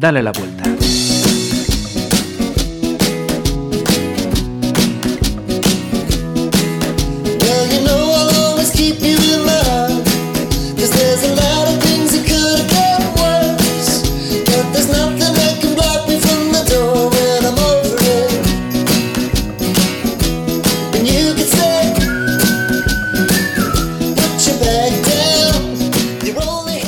[0.00, 0.64] Dale la vuelta.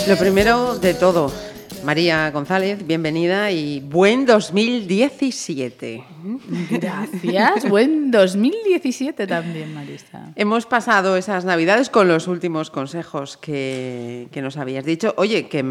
[0.06, 1.30] Lo primero de todo,
[1.92, 6.02] María González, bienvenida y buen 2017.
[6.70, 10.32] Gracias, buen 2017 también, Marisa.
[10.34, 15.12] Hemos pasado esas navidades con los últimos consejos que, que nos habías dicho.
[15.18, 15.62] Oye, que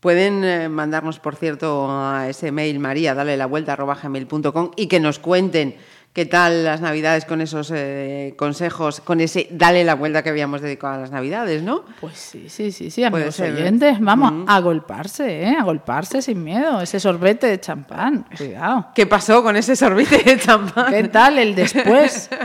[0.00, 4.86] pueden eh, mandarnos, por cierto, a ese mail, María, dale la vuelta, arroba gmail.com y
[4.86, 5.76] que nos cuenten
[6.16, 10.62] ¿Qué tal las Navidades con esos eh, consejos, con ese dale la vuelta que habíamos
[10.62, 11.84] dedicado a las Navidades, no?
[12.00, 15.56] Pues sí, sí, sí, sí, amigos oyentes, vamos a golparse, ¿eh?
[15.60, 18.86] A golparse sin miedo, ese sorbete de champán, cuidado.
[18.94, 20.90] ¿Qué pasó con ese sorbete de champán?
[20.90, 22.30] ¿Qué tal el después?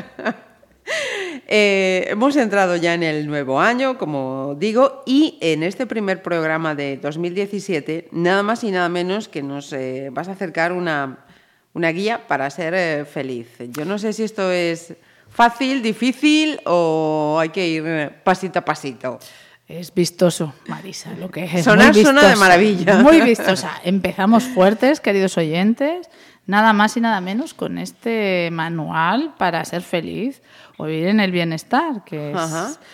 [1.48, 6.76] Eh, hemos entrado ya en el nuevo año, como digo, y en este primer programa
[6.76, 11.26] de 2017, nada más y nada menos que nos eh, vas a acercar una
[11.74, 13.48] una guía para ser eh, feliz.
[13.70, 14.94] Yo no sé si esto es
[15.30, 19.20] fácil, difícil o hay que ir eh, pasito a pasito.
[19.68, 21.64] Es vistoso, Marisa, lo que es.
[21.64, 22.98] Sonar suena de maravilla.
[22.98, 23.80] Muy vistosa.
[23.86, 26.10] Empezamos fuertes, queridos oyentes,
[26.46, 30.42] nada más y nada menos con este manual para ser feliz
[30.78, 32.36] o vivir en el bienestar, que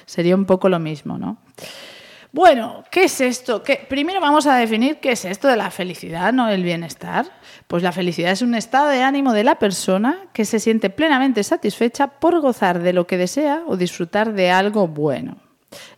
[0.05, 1.38] sería un poco lo mismo, ¿no?
[2.38, 3.63] Bueno, ¿qué es esto?
[3.89, 7.25] Primero vamos a definir qué es esto de la felicidad, no el bienestar.
[7.66, 11.43] Pues la felicidad es un estado de ánimo de la persona que se siente plenamente
[11.43, 15.38] satisfecha por gozar de lo que desea o disfrutar de algo bueno.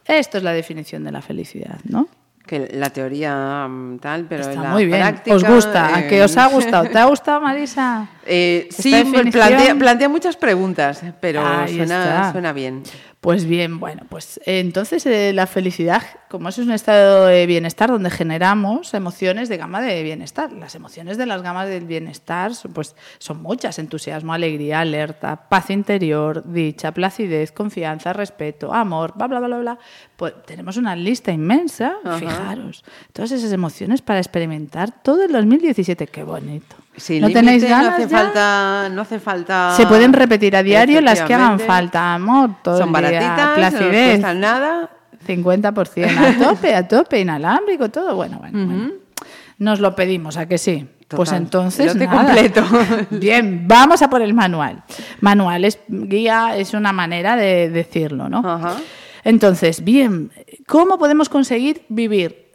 [0.05, 2.07] Esto es la definición de la felicidad, ¿no?
[2.49, 4.97] que la teoría mm, tal, pero Está la muy bien.
[4.97, 5.95] práctica, ¿Os gusta?
[5.95, 6.89] ¿A eh, qué os ha gustado?
[6.89, 8.07] ¿Te ha gustado, Marisa?
[8.31, 9.31] Eh, ¿Esta sí, definición?
[9.31, 12.83] plantea, plantea muchas preguntas, pero suena bien.
[13.21, 17.89] Pues bien, bueno, pues eh, entonces eh, la felicidad, como es un estado de bienestar
[17.89, 20.53] donde generamos emociones de gama de bienestar.
[20.53, 26.43] Las emociones de las gamas del bienestar pues, son muchas, entusiasmo, alegría, alerta, paz interior,
[26.45, 29.79] dicha, placidez, confianza, respeto, amor, bla, bla, bla, bla.
[30.19, 32.17] Pues tenemos una lista inmensa, Ajá.
[32.19, 36.75] fijaros, todas esas emociones para experimentar todo el 2017, qué bonito.
[37.21, 38.17] ¿No tenéis no ganas hace ya?
[38.17, 39.73] falta, no hace falta.
[39.77, 43.55] Se pueden repetir a diario las que hagan falta, amor, todo Son el baratitas, no
[43.55, 44.89] placidez, cuestan nada.
[45.25, 48.13] 50% a tope, a tope, inalámbrico, todo.
[48.17, 48.91] Bueno, bueno, bueno.
[49.57, 50.85] Nos lo pedimos, ¿a que sí?
[51.07, 51.95] Pues entonces.
[51.95, 52.25] Nada.
[52.25, 52.65] completo.
[53.11, 54.83] Bien, vamos a por el manual.
[55.21, 58.39] Manual es guía, es una manera de decirlo, ¿no?
[58.39, 58.75] Ajá.
[59.29, 60.31] Entonces, bien,
[60.65, 62.49] ¿cómo podemos conseguir vivir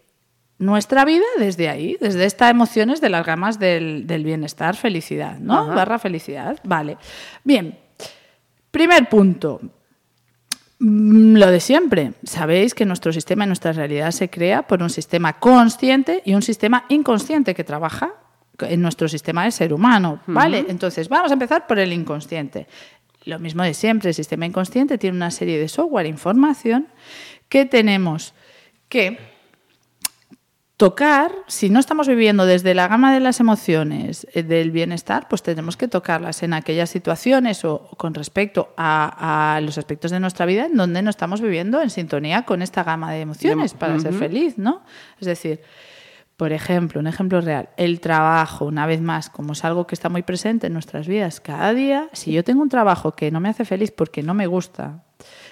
[0.58, 5.60] nuestra vida desde ahí, desde estas emociones de las gamas del, del bienestar, felicidad, ¿no?
[5.60, 5.74] Ajá.
[5.74, 6.58] Barra felicidad.
[6.64, 6.96] Vale.
[7.44, 7.78] Bien.
[8.72, 9.60] Primer punto.
[10.80, 12.14] Mm, Lo de siempre.
[12.24, 16.42] Sabéis que nuestro sistema y nuestra realidad se crea por un sistema consciente y un
[16.42, 18.14] sistema inconsciente que trabaja
[18.58, 20.20] en nuestro sistema de ser humano.
[20.26, 20.64] ¿Vale?
[20.68, 22.66] Entonces, vamos a empezar por el inconsciente.
[23.24, 26.88] Lo mismo de siempre, el sistema inconsciente tiene una serie de software, información,
[27.48, 28.34] que tenemos
[28.88, 29.18] que
[30.76, 35.42] tocar, si no estamos viviendo desde la gama de las emociones eh, del bienestar, pues
[35.42, 40.18] tenemos que tocarlas en aquellas situaciones o, o con respecto a, a los aspectos de
[40.18, 43.98] nuestra vida en donde no estamos viviendo en sintonía con esta gama de emociones para
[44.00, 44.82] ser feliz, ¿no?
[45.20, 45.60] Es decir,
[46.44, 50.10] por ejemplo, un ejemplo real, el trabajo, una vez más, como es algo que está
[50.10, 53.48] muy presente en nuestras vidas cada día, si yo tengo un trabajo que no me
[53.48, 55.04] hace feliz porque no me gusta,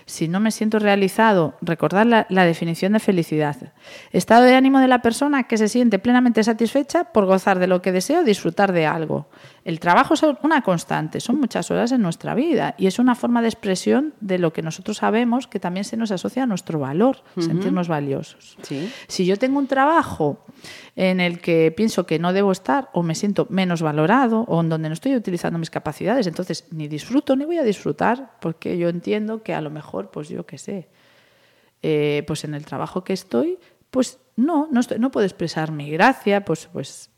[0.04, 3.72] si no me siento realizado, recordar la, definición de felicidad.
[4.10, 7.80] Estado de ánimo de la persona que se siente plenamente satisfecha por gozar de lo
[7.80, 9.30] que desea o disfrutar de algo.
[9.64, 13.40] El trabajo es una constante, son muchas horas en nuestra vida y es una forma
[13.42, 17.22] de expresión de lo que nosotros sabemos que también se nos asocia a nuestro valor,
[17.38, 18.56] sentirnos valiosos.
[18.62, 18.92] Sí.
[19.06, 20.44] Si yo tengo un trabajo
[20.96, 24.68] en el que pienso que no debo estar o me siento menos valorado o en
[24.68, 28.88] donde no estoy utilizando mis capacidades, entonces ni disfruto ni voy a disfrutar porque yo
[28.88, 30.88] entiendo que a lo mejor, pues yo qué sé,
[31.82, 33.58] eh, pues en el trabajo que estoy,
[33.90, 37.10] pues no, no, estoy- no puedo expresar mi gracia, pues, pues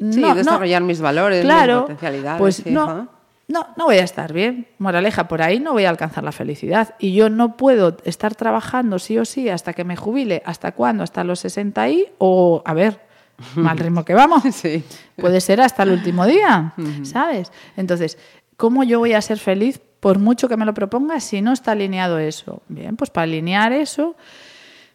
[0.00, 0.34] Sí, no, no.
[0.34, 2.38] desarrollar mis valores, Claro, mis potencialidades.
[2.40, 3.08] pues sí, no,
[3.48, 4.66] no, no voy a estar bien.
[4.78, 6.94] Moraleja, por ahí no voy a alcanzar la felicidad.
[6.98, 10.42] Y yo no puedo estar trabajando sí o sí hasta que me jubile.
[10.46, 11.02] ¿Hasta cuándo?
[11.02, 12.06] ¿Hasta los 60 y?
[12.18, 13.00] O, a ver,
[13.56, 14.42] mal ritmo que vamos.
[14.52, 14.82] Sí.
[15.16, 17.52] Puede ser hasta el último día, ¿sabes?
[17.76, 18.16] Entonces,
[18.56, 21.72] ¿cómo yo voy a ser feliz por mucho que me lo proponga si no está
[21.72, 22.62] alineado eso?
[22.68, 24.14] Bien, pues para alinear eso,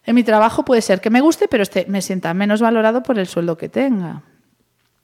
[0.05, 3.19] en mi trabajo puede ser que me guste, pero este, me sienta menos valorado por
[3.19, 4.21] el sueldo que tenga.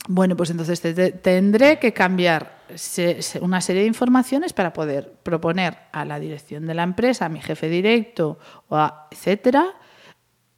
[0.07, 4.74] Bueno, pues entonces te- te- tendré que cambiar se- se- una serie de informaciones para
[4.74, 8.39] poder proponer a la dirección de la empresa, a mi jefe directo,
[8.69, 9.65] o a, etcétera,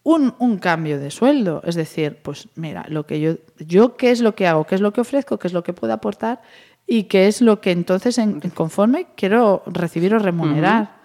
[0.03, 1.61] un, un cambio de sueldo.
[1.65, 4.81] Es decir, pues mira, lo que yo, yo qué es lo que hago, qué es
[4.81, 6.41] lo que ofrezco, qué es lo que puedo aportar
[6.87, 10.95] y qué es lo que entonces en, en conforme quiero recibir o remunerar.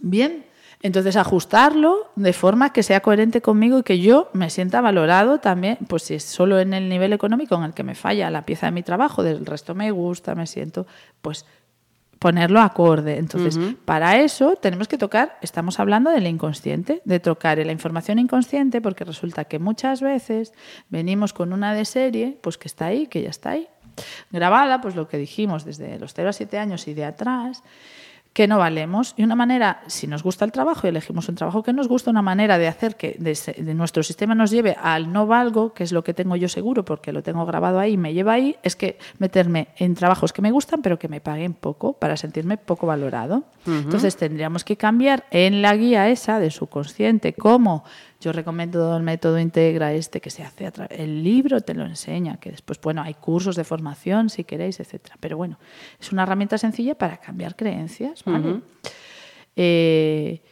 [0.00, 0.45] Bien,
[0.82, 5.78] entonces ajustarlo de forma que sea coherente conmigo y que yo me sienta valorado también,
[5.88, 8.66] pues si es solo en el nivel económico en el que me falla la pieza
[8.66, 10.86] de mi trabajo, del resto me gusta, me siento,
[11.22, 11.46] pues
[12.18, 13.18] ponerlo acorde.
[13.18, 18.80] Entonces, para eso tenemos que tocar, estamos hablando del inconsciente, de tocar la información inconsciente,
[18.80, 20.52] porque resulta que muchas veces
[20.88, 23.68] venimos con una de serie, pues que está ahí, que ya está ahí,
[24.30, 27.62] grabada, pues lo que dijimos desde los 0 a 7 años y de atrás,
[28.36, 29.14] que no valemos.
[29.16, 32.10] Y una manera, si nos gusta el trabajo y elegimos un trabajo que nos gusta,
[32.10, 35.90] una manera de hacer que de, nuestro sistema nos lleve al no valgo, que es
[35.90, 38.76] lo que tengo yo seguro porque lo tengo grabado ahí y me lleva ahí, es
[38.76, 42.86] que meterme en trabajos que me gustan pero que me paguen poco para sentirme poco
[42.86, 43.44] valorado.
[43.66, 47.84] Entonces tendríamos que cambiar en la guía esa de subconsciente cómo
[48.26, 51.84] yo recomiendo el método Integra este que se hace a tra- el libro te lo
[51.84, 55.60] enseña, que después bueno, hay cursos de formación si queréis, etcétera, pero bueno,
[56.00, 58.62] es una herramienta sencilla para cambiar creencias, ¿vale?
[59.54, 60.42] Eh,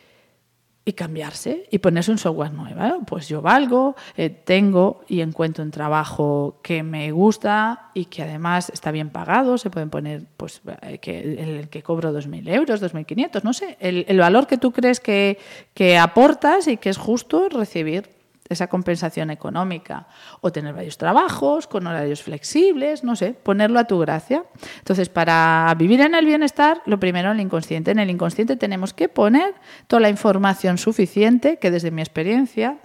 [0.85, 3.05] y cambiarse y ponerse un software nuevo.
[3.07, 8.71] Pues yo valgo, eh, tengo y encuentro un trabajo que me gusta y que además
[8.71, 9.57] está bien pagado.
[9.57, 14.05] Se pueden poner pues eh, que el, que cobro 2.000 euros, 2.500, no sé, el,
[14.09, 15.39] el valor que tú crees que,
[15.73, 18.14] que aportas y que es justo recibir
[18.49, 20.07] esa compensación económica
[20.41, 24.45] o tener varios trabajos con horarios flexibles, no sé, ponerlo a tu gracia.
[24.79, 27.91] Entonces, para vivir en el bienestar, lo primero en el inconsciente.
[27.91, 29.55] En el inconsciente tenemos que poner
[29.87, 32.79] toda la información suficiente que desde mi experiencia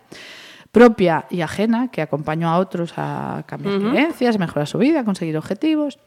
[0.71, 5.99] propia y ajena, que acompaño a otros a cambiar creencias, mejorar su vida, conseguir objetivos,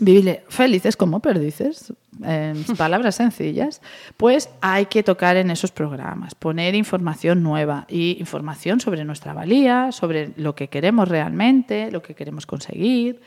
[0.00, 1.92] vivir felices como perdices,
[2.22, 3.80] en palabras sencillas,
[4.16, 9.92] pues hay que tocar en esos programas, poner información nueva y información sobre nuestra valía,
[9.92, 13.20] sobre lo que queremos realmente, lo que queremos conseguir,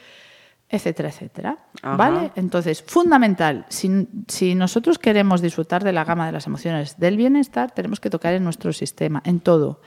[0.69, 1.57] etcétera, etcétera.
[1.81, 1.95] Ajá.
[1.95, 2.31] ¿Vale?
[2.35, 7.71] Entonces, fundamental, si, si nosotros queremos disfrutar de la gama de las emociones del bienestar,
[7.71, 9.81] tenemos que tocar en nuestro sistema, en todo.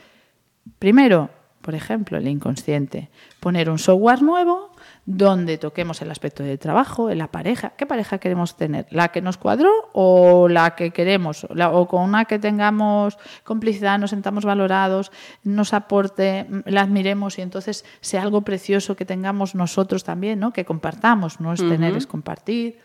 [0.78, 1.30] Primero,
[1.60, 3.10] por ejemplo, el inconsciente.
[3.40, 4.70] Poner un software nuevo
[5.04, 7.70] donde toquemos el aspecto del trabajo, en la pareja.
[7.76, 8.86] ¿Qué pareja queremos tener?
[8.90, 11.46] ¿La que nos cuadró o la que queremos?
[11.54, 15.10] La- o con una que tengamos complicidad, nos sentamos valorados,
[15.44, 20.52] nos aporte, mm, la admiremos y entonces sea algo precioso que tengamos nosotros también, ¿no?
[20.52, 22.78] Que compartamos, no es tener, es compartir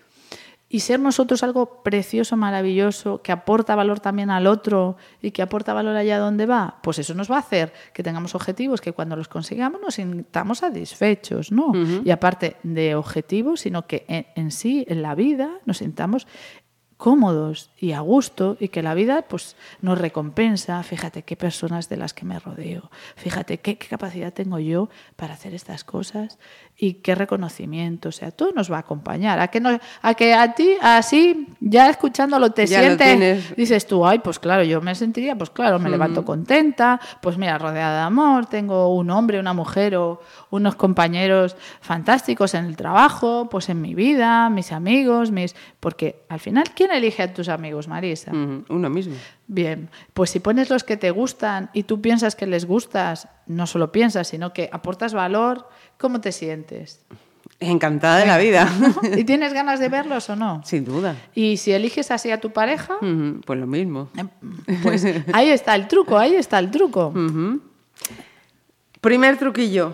[0.67, 5.73] y ser nosotros algo precioso, maravilloso, que aporta valor también al otro y que aporta
[5.73, 9.15] valor allá donde va, pues eso nos va a hacer que tengamos objetivos que cuando
[9.15, 11.71] los consigamos nos sintamos satisfechos, ¿no?
[12.03, 16.27] Y aparte de objetivos, sino que en, en sí, en la vida, nos sintamos
[16.97, 20.81] cómodos y a gusto y que la vida pues nos recompensa.
[20.83, 22.89] Fíjate qué personas de las que me rodeo.
[23.15, 26.39] Fíjate qué, qué capacidad tengo yo para hacer estas cosas
[26.77, 29.39] y qué reconocimiento o sea todo nos va a acompañar.
[29.39, 34.06] A que no a que a ti así ya escuchándolo te Ya sientes dices tú
[34.06, 38.03] ay pues claro yo me sentiría pues claro me levanto contenta pues mira rodeada de
[38.05, 43.82] amor tengo un hombre una mujer o unos compañeros fantásticos en el trabajo pues en
[43.82, 48.89] mi vida mis amigos mis porque al final quién elige a tus amigos Marisa Uno
[48.89, 49.15] mismo.
[49.47, 53.67] Bien, pues si pones los que te gustan y tú piensas que les gustas, no
[53.67, 57.05] solo piensas, sino que aportas valor, ¿cómo te sientes?
[57.59, 58.67] Encantada de la vida.
[59.15, 60.61] ¿Y tienes ganas de verlos o no?
[60.65, 61.15] Sin duda.
[61.35, 62.95] Y si eliges así a tu pareja,
[63.45, 64.09] Pues lo mismo.
[64.81, 67.13] pues ahí está el truco, ahí está el truco.
[68.99, 69.93] Primer truquillo.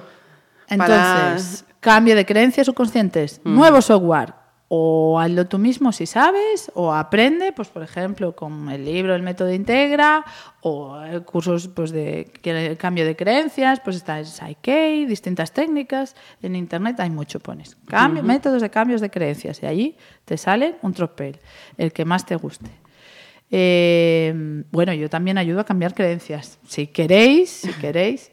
[0.69, 4.33] Entonces, cambio de creencias subconscientes, nuevo software.
[4.73, 9.21] O hazlo tú mismo si sabes, o aprende, pues por ejemplo, con el libro El
[9.21, 10.23] método Integra,
[10.61, 12.31] o eh, cursos pues, de
[12.79, 16.15] cambio de creencias, pues está el Psyche, distintas técnicas.
[16.41, 20.75] En internet hay mucho, pones cambio, métodos de cambios de creencias, y allí te sale
[20.83, 21.37] un tropel,
[21.77, 22.69] el que más te guste.
[23.49, 26.59] Eh, bueno, yo también ayudo a cambiar creencias.
[26.65, 28.30] Si queréis, si queréis,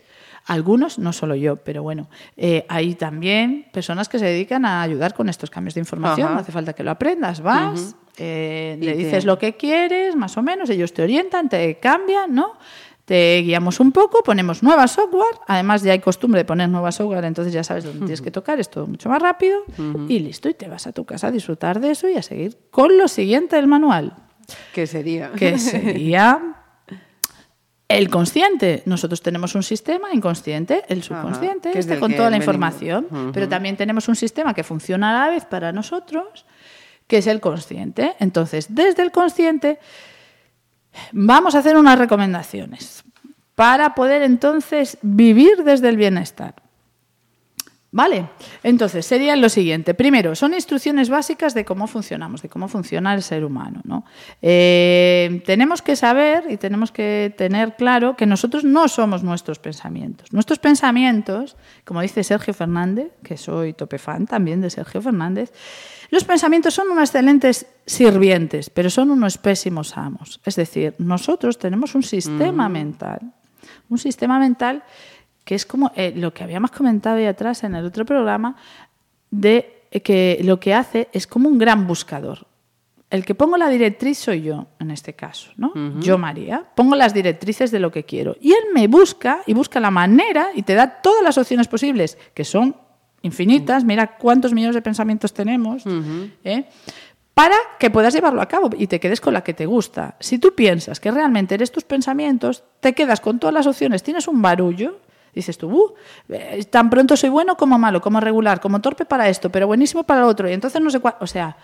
[0.49, 5.15] algunos, no solo yo, pero bueno, eh, hay también personas que se dedican a ayudar
[5.15, 6.27] con estos cambios de información.
[6.27, 6.35] Ajá.
[6.35, 10.37] No hace falta que lo aprendas, vas, eh, le te- dices lo que quieres, más
[10.37, 12.55] o menos, ellos te orientan, te cambian, ¿no?
[13.05, 17.25] Te guiamos un poco, ponemos nueva software, además ya hay costumbre de poner nueva software,
[17.25, 19.61] entonces ya sabes dónde tienes que tocar, es todo mucho más rápido
[20.09, 22.59] y listo, y te vas a tu casa a disfrutar de eso y a seguir
[22.71, 24.15] con lo siguiente del manual
[24.75, 25.31] ¿Qué sería?
[25.33, 26.55] que sería
[27.89, 32.45] El consciente, nosotros tenemos un sistema inconsciente, el subconsciente, es este con toda la venimos.
[32.45, 36.45] información, pero también tenemos un sistema que funciona a la vez para nosotros,
[37.07, 38.15] que es el consciente.
[38.21, 39.79] Entonces, desde el consciente
[41.13, 43.05] vamos a hacer unas recomendaciones
[43.55, 46.68] para poder entonces vivir desde el bienestar.
[47.91, 48.29] Vale,
[48.63, 49.95] entonces sería lo siguiente.
[49.95, 53.81] Primero, son instrucciones básicas de cómo funcionamos, de cómo funciona el ser humano.
[53.85, 54.05] ¿no?
[54.43, 60.31] Eh, tenemos que saber y tenemos que tener claro que nosotros no somos nuestros pensamientos.
[60.35, 65.51] Nuestros pensamientos, como dice Sergio Fernández, que soy tope fan también de Sergio Fernández,
[66.11, 70.41] los pensamientos son unos excelentes sirvientes, pero son unos pésimos amos.
[70.45, 73.33] Es decir, nosotros tenemos un sistema mental,
[73.89, 74.83] un sistema mental
[75.49, 78.55] que es como eh, lo que habíamos comentado ahí atrás en el otro programa,
[79.31, 82.47] de que lo que hace es como un gran buscador.
[83.09, 85.73] El que pongo la directriz soy yo, en este caso, ¿no?
[86.01, 88.37] Yo, María, pongo las directrices de lo que quiero.
[88.43, 92.19] Y él me busca y busca la manera y te da todas las opciones posibles,
[92.35, 92.77] que son
[93.23, 93.85] infinitas.
[93.85, 95.83] Mira cuántos millones de pensamientos tenemos.
[96.45, 96.67] ¿eh?
[97.33, 100.17] para que puedas llevarlo a cabo y te quedes con la que te gusta.
[100.19, 104.27] Si tú piensas que realmente eres tus pensamientos, te quedas con todas las opciones, tienes
[104.27, 104.99] un barullo,
[105.39, 105.95] dices tú, "Uh,
[106.71, 110.21] tan pronto soy bueno como malo, como regular, como torpe para esto, pero buenísimo para
[110.23, 111.57] lo otro, y entonces no sé cuál, o sea,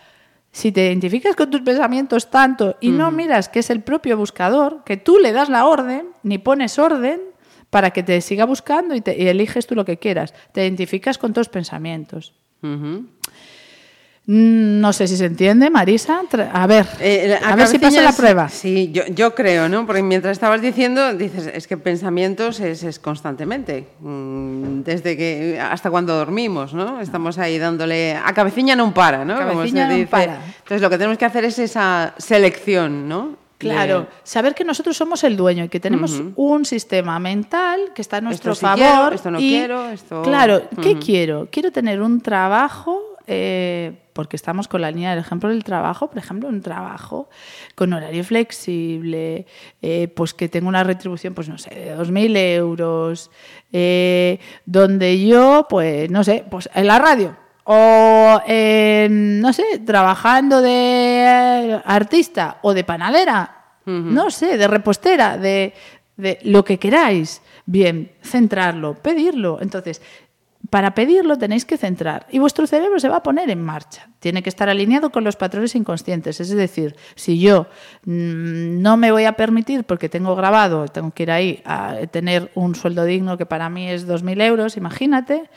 [0.52, 4.82] si te identificas con tus pensamientos tanto y no miras que es el propio buscador,
[4.84, 7.20] que tú le das la orden, ni pones orden
[7.70, 11.18] para que te siga buscando y, te- y eliges tú lo que quieras, te identificas
[11.18, 12.34] con tus pensamientos.
[14.26, 16.22] No sé si se entiende, Marisa.
[16.52, 18.48] A ver, Eh, a ver si pasa la prueba.
[18.48, 19.84] Sí, yo, yo creo, ¿no?
[19.86, 25.90] Porque mientras estabas diciendo, dices, es que pensamientos es, es constantemente, mm, desde que hasta
[25.90, 27.02] cuando dormimos, ¿no?
[27.02, 29.36] Estamos ahí dándole a cabeciña no para, ¿no?
[29.46, 30.06] Como se dice.
[30.06, 30.36] para.
[30.58, 33.36] Entonces lo que tenemos que hacer es esa selección, ¿no?
[33.58, 38.00] Claro, De- saber que nosotros somos el dueño y que tenemos un sistema mental que
[38.02, 38.78] está a nuestro Esto sí favor.
[39.10, 41.48] quiero, esto no y, quiero, esto- Claro, ¿qué quiero?
[41.50, 46.18] Quiero tener un trabajo, eh, porque estamos con la línea del ejemplo del trabajo, por
[46.18, 47.28] ejemplo, un trabajo
[47.74, 49.44] con horario flexible,
[49.82, 53.30] eh, pues que tenga una retribución, pues no sé, de 2.000 euros,
[53.72, 57.36] eh, donde yo, pues no sé, pues en la radio.
[57.64, 63.50] O, eh, no sé, trabajando de artista o de panadera,
[63.86, 65.74] no sé, de repostera, de,
[66.16, 67.42] de lo que queráis.
[67.66, 69.58] Bien, centrarlo, pedirlo.
[69.60, 70.02] Entonces,
[70.74, 74.08] para pedirlo tenéis que centrar y vuestro cerebro se va a poner en marcha.
[74.18, 76.40] Tiene que estar alineado con los patrones inconscientes.
[76.40, 77.68] Es decir, si yo
[78.06, 82.50] mm, no me voy a permitir, porque tengo grabado, tengo que ir ahí a tener
[82.56, 85.48] un sueldo digno que para mí es 2.000 euros, imagínate,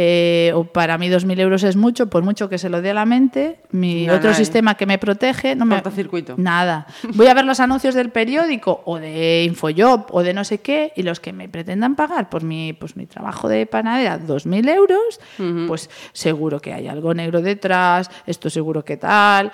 [0.00, 2.94] eh, o para mí 2.000 euros es mucho, por mucho que se lo dé a
[2.94, 4.38] la mente, mi No, otro no, eh.
[4.38, 5.74] sistema que me protege no me...
[5.74, 6.34] Cortocircuito.
[6.36, 6.86] Nada.
[7.14, 10.92] Voy a ver los anuncios del periódico o de Infojob o de no sé qué
[10.94, 15.20] y los que me pretendan pagar por mi, pues, mi trabajo de panadera 2.000 euros,
[15.66, 19.50] pues seguro que hay algo negro detrás, esto seguro que tal.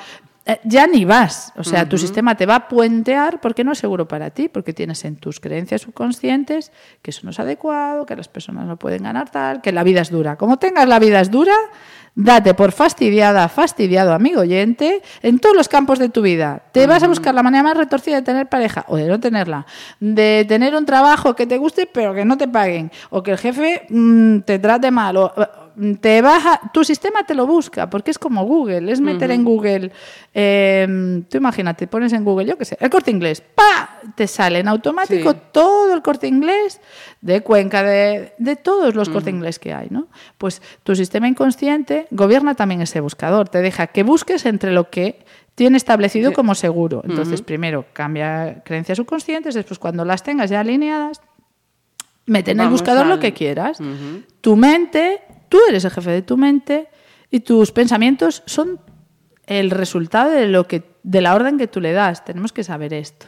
[0.47, 1.53] Eh, ya ni vas.
[1.57, 4.75] O sea, tu sistema te va a puentear porque no es seguro para ti, porque
[4.75, 6.71] tienes en tus creencias subconscientes
[7.01, 10.03] que eso no es adecuado, que las personas no pueden ganar tal, que la vida
[10.03, 10.37] es dura.
[10.37, 11.55] Como tengas la vida es dura,
[12.15, 16.63] date por fastidiada, fastidiado, amigo oyente, en todos los campos de tu vida.
[16.73, 19.65] Te vas a buscar la manera más retorcida de tener pareja o de no tenerla,
[19.99, 23.39] de tener un trabajo que te guste pero que no te paguen, o que el
[23.39, 25.33] jefe mm, te trate mal, o
[26.01, 29.91] te baja, tu sistema te lo busca, porque es como Google, es meter en Google,
[30.33, 34.01] eh, tú imagínate, pones en Google, yo qué sé, el corte inglés, ¡pa!
[34.15, 35.39] Te sale en automático Sí.
[35.53, 36.81] todo el corte inglés
[37.21, 40.09] de Cuenca, de, de todos los corte inglés que hay, ¿no?
[40.39, 45.25] Pues tu sistema inconsciente gobierna también ese buscador, te deja que busques entre lo que
[45.55, 46.35] tiene establecido Sí.
[46.35, 47.03] como seguro.
[47.05, 51.21] Entonces, primero cambia creencias subconscientes, después cuando las tengas ya alineadas,
[52.27, 53.79] mete en el buscador lo que quieras.
[54.41, 56.89] Tu mente, tú eres el jefe de tu mente
[57.31, 58.81] y tus pensamientos son
[59.47, 62.25] el resultado de lo que de la orden que tú le das.
[62.25, 63.27] Tenemos que saber esto.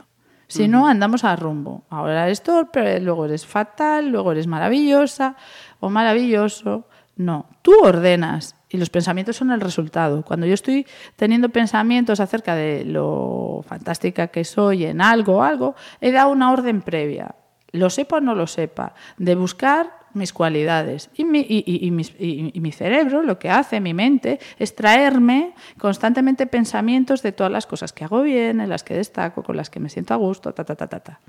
[0.48, 1.84] Si no, andamos a rumbo.
[1.90, 5.36] Ahora eres torpe, luego eres fatal, luego eres maravillosa
[5.80, 6.88] o maravilloso.
[7.16, 10.22] No, tú ordenas y los pensamientos son el resultado.
[10.22, 15.74] Cuando yo estoy teniendo pensamientos acerca de lo fantástica que soy en algo o algo,
[16.00, 17.34] he dado una orden previa
[17.76, 21.10] lo sepa o no lo sepa, de buscar mis cualidades.
[21.14, 24.38] Y mi, y- y- y mis- y- y mi cerebro lo que hace, mi mente,
[24.58, 29.42] es traerme constantemente pensamientos de todas las cosas que hago bien, en las que destaco,
[29.42, 31.20] con las que me siento a gusto, ta, ta, ta, ta, ta.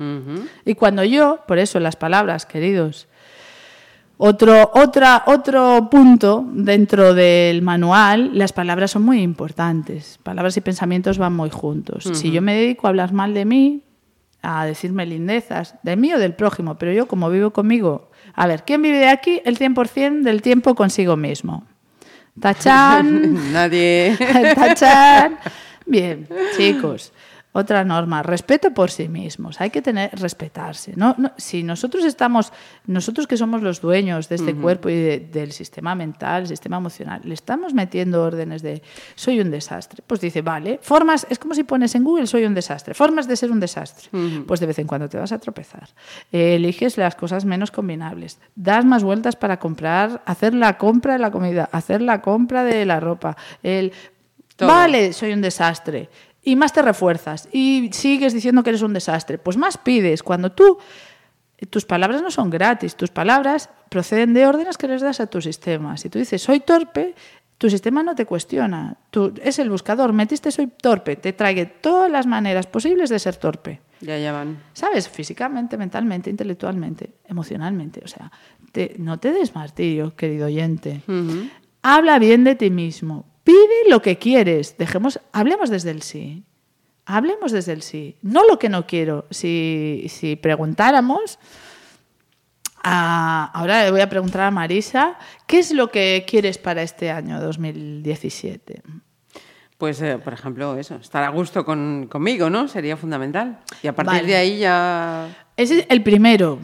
[0.65, 3.09] Y cuando yo, por eso las palabras, queridos,
[4.19, 10.17] otro, otra, otro punto dentro del manual, las palabras son muy importantes.
[10.23, 12.05] Palabras y pensamientos van muy juntos.
[12.15, 13.83] Si yo me dedico a hablar mal de mí,
[14.49, 18.63] a decirme lindezas, de mí o del prójimo, pero yo como vivo conmigo, a ver,
[18.63, 21.65] ¿quién vive aquí el 100% del tiempo consigo mismo?
[22.39, 23.51] Tachán.
[23.51, 24.15] Nadie.
[24.55, 25.37] Tachán.
[25.85, 27.11] Bien, chicos.
[27.59, 29.59] Otra norma, respeto por sí mismos.
[29.61, 30.93] Hay que tener, respetarse.
[30.95, 32.53] No, no, si nosotros estamos,
[32.85, 37.21] nosotros que somos los dueños de este cuerpo y de- del sistema mental, sistema emocional,
[37.23, 38.83] le estamos metiendo órdenes de
[39.15, 40.03] soy un desastre.
[40.05, 43.35] Pues dice, vale, formas, es como si pones en Google soy un desastre, formas de
[43.35, 44.09] ser un desastre.
[44.45, 45.89] Pues de vez en cuando te vas a tropezar.
[46.31, 48.37] Eh, eliges las cosas menos combinables.
[48.55, 52.85] Das más vueltas para comprar, hacer la compra de la comida, hacer la compra de
[52.85, 53.35] la ropa.
[53.63, 53.91] El,
[54.55, 54.69] Todo.
[54.69, 56.09] Vale, soy un desastre.
[56.47, 59.37] Y más te refuerzas y sigues diciendo que eres un desastre.
[59.37, 60.23] Pues más pides.
[60.23, 60.77] Cuando tú,
[61.69, 65.41] tus palabras no son gratis, tus palabras proceden de órdenes que les das a tu
[65.41, 65.97] sistema.
[65.97, 67.15] Si tú dices soy torpe,
[67.57, 68.95] tu sistema no te cuestiona.
[69.09, 73.35] Tú, es el buscador, metiste soy torpe, te trae todas las maneras posibles de ser
[73.35, 73.81] torpe.
[73.99, 74.57] Ya, ya van.
[74.73, 75.09] ¿Sabes?
[75.09, 77.99] Físicamente, mentalmente, intelectualmente, emocionalmente.
[78.05, 78.31] O sea,
[78.71, 81.01] te- no te des martirio, querido oyente.
[81.81, 83.25] Habla bien de ti mismo.
[83.47, 84.77] Pide lo que quieres.
[84.77, 86.43] Dejemos, hablemos desde el sí.
[87.05, 88.17] Hablemos desde el sí.
[88.21, 89.25] No lo que no quiero.
[89.31, 91.39] Si, si preguntáramos,
[92.83, 97.09] a- ahora le voy a preguntar a Marisa, ¿qué es lo que quieres para este
[97.09, 98.81] año 2017?
[99.77, 102.67] Pues, eh, por ejemplo, eso, estar a gusto con, conmigo, ¿no?
[102.67, 103.59] Sería fundamental.
[103.81, 104.27] Y a partir Vale.
[104.27, 105.47] de ahí ya...
[105.55, 106.59] Ese es el primero,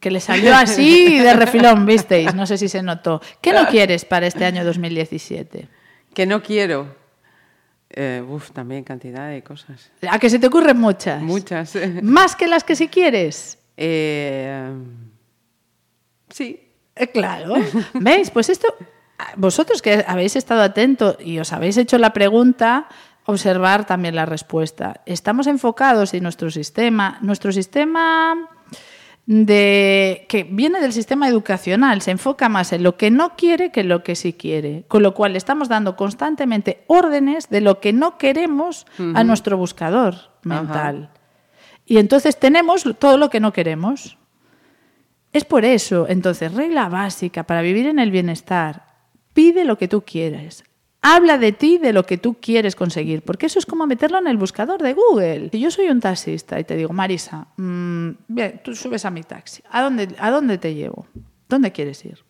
[0.00, 3.22] que le salió así de refilón, visteis, no sé si se notó.
[3.40, 5.68] ¿Qué no quieres para este año 2017?
[6.16, 6.96] Que no quiero.
[7.90, 9.90] Eh, uf, también cantidad de cosas.
[10.08, 11.20] A que se te ocurren muchas.
[11.20, 11.74] Muchas.
[12.02, 13.58] Más que las que sí quieres.
[13.76, 14.66] Eh,
[16.30, 16.72] sí.
[16.94, 17.56] Eh, claro.
[17.92, 18.30] ¿Veis?
[18.30, 18.74] Pues esto,
[19.36, 22.88] vosotros que habéis estado atentos y os habéis hecho la pregunta,
[23.26, 25.02] observar también la respuesta.
[25.04, 28.48] Estamos enfocados en nuestro sistema, nuestro sistema
[29.26, 33.80] de que viene del sistema educacional, se enfoca más en lo que no quiere que
[33.80, 37.80] en lo que sí quiere, con lo cual le estamos dando constantemente órdenes de lo
[37.80, 41.10] que no queremos a nuestro buscador mental.
[41.84, 44.16] Y entonces tenemos todo lo que no queremos.
[45.32, 48.86] Es por eso, entonces, regla básica para vivir en el bienestar,
[49.32, 50.64] pide lo que tú quieres.
[51.08, 54.26] Habla de ti, de lo que tú quieres conseguir, porque eso es como meterlo en
[54.26, 55.50] el buscador de Google.
[55.52, 59.22] Si yo soy un taxista y te digo, Marisa, mm, bien, tú subes a mi
[59.22, 61.06] taxi, ¿a dónde, ¿a dónde te llevo?
[61.48, 62.24] ¿Dónde quieres ir?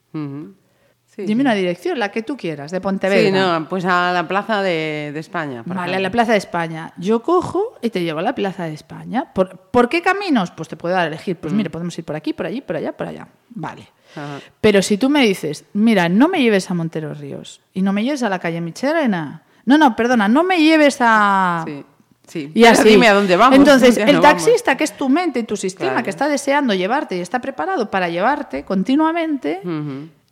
[1.16, 3.22] Sí, Dime una dirección, la que tú quieras, de Pontevedra.
[3.26, 5.62] Sí, no, pues a la plaza de, de España.
[5.64, 6.92] por Vale, a la Plaza de España.
[6.98, 9.32] Yo cojo y te llevo a la Plaza de España.
[9.32, 10.50] ¿Por, ¿por qué caminos?
[10.50, 11.36] Pues te puedo dar a elegir.
[11.36, 13.26] Pues mire, podemos ir por aquí, por allí, por allá, por allá.
[13.48, 13.88] Vale.
[14.14, 14.40] Ajá.
[14.60, 18.04] Pero si tú me dices, mira, no me lleves a Montero Ríos y no me
[18.04, 19.42] lleves a la calle Michelena.
[19.64, 21.64] No, no, perdona, no me lleves a...
[21.66, 21.84] Sí,
[22.26, 22.52] sí.
[22.54, 22.90] Y así.
[22.90, 23.58] Dime a dónde vamos.
[23.58, 24.20] Entonces, el vamos.
[24.22, 26.04] taxista, que es tu mente y tu sistema, Claro.
[26.04, 29.60] que está deseando llevarte y está preparado para llevarte continuamente.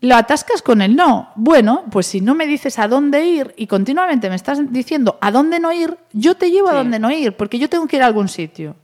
[0.04, 1.30] Lo atascas con el no.
[1.36, 5.30] Bueno, pues si no me dices a dónde ir y continuamente me estás diciendo a
[5.30, 8.02] dónde no ir, yo te llevo a dónde no ir, porque yo tengo que ir
[8.02, 8.76] a algún sitio.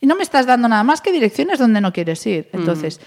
[0.00, 2.48] Y no me estás dando nada más que direcciones donde no quieres ir.
[2.52, 3.00] Entonces,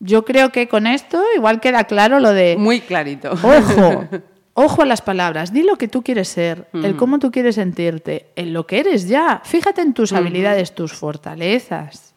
[0.00, 2.56] yo creo que con esto igual queda claro lo de...
[2.56, 3.32] Muy clarito.
[3.32, 4.08] Ojo,
[4.54, 5.52] ojo a las palabras.
[5.52, 9.08] Di lo que tú quieres ser, el cómo tú quieres sentirte, en lo que eres
[9.08, 9.42] ya.
[9.44, 12.14] Fíjate en tus habilidades, tus fortalezas.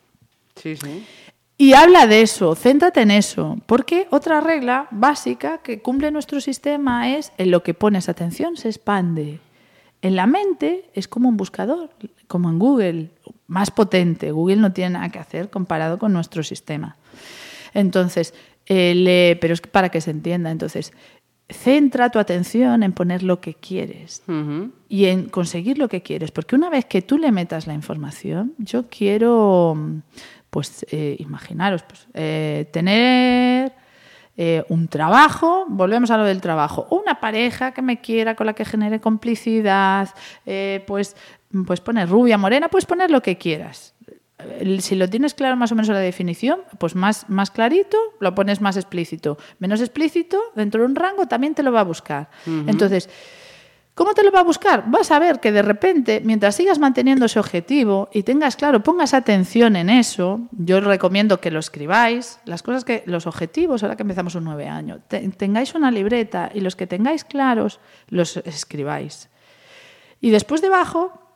[0.56, 1.06] Sí, sí.
[1.62, 3.58] Y habla de eso, céntrate en eso.
[3.66, 8.70] Porque otra regla básica que cumple nuestro sistema es en lo que pones atención se
[8.70, 9.42] expande.
[10.02, 11.90] En la mente es como un buscador,
[12.30, 13.10] como en Google,
[13.48, 14.32] más potente.
[14.32, 16.96] Google no tiene nada que hacer comparado con nuestro sistema.
[17.74, 18.34] Entonces,
[18.66, 20.52] eh, le- pero es para que se entienda.
[20.52, 20.94] Entonces,
[21.50, 24.24] centra tu atención en poner lo que quieres
[24.88, 26.32] y en conseguir lo que quieres.
[26.32, 29.76] Porque una vez que tú le metas la información, yo quiero,
[30.50, 33.74] pues, eh, imaginaros, pues, eh, tener
[34.42, 38.54] eh, un trabajo, volvemos a lo del trabajo, una pareja que me quiera, con la
[38.54, 40.10] que genere complicidad,
[40.46, 41.18] eh, pues,
[41.68, 43.96] pues poner rubia, morena, puedes poner lo que quieras.
[44.80, 48.62] Si lo tienes claro más o menos la definición, pues más, más clarito, lo pones
[48.62, 49.38] más explícito.
[49.60, 52.30] Menos explícito, dentro de un rango, también te lo va a buscar.
[52.66, 53.10] Entonces,
[54.00, 54.86] ¿Cómo te lo va a buscar?
[54.88, 59.14] Vas a ver que de repente, mientras sigas manteniendo ese objetivo y tengas claro, pongas
[59.14, 64.04] atención en eso, yo recomiendo que lo escribáis, las cosas que, los objetivos, ahora que
[64.04, 69.28] empezamos un nueve año, te- tengáis una libreta y los que tengáis claros, los escribáis.
[70.22, 71.29] Y después debajo,